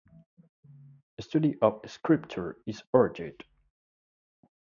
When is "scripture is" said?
1.87-2.81